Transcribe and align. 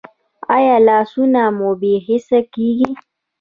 ایا 0.55 0.75
لاسونه 0.87 1.41
مو 1.57 1.69
بې 1.79 1.93
حسه 2.05 2.39
کیږي؟ 2.53 2.89